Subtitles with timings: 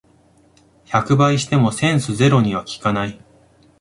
[0.87, 3.21] 百倍してもセンスゼロには効かない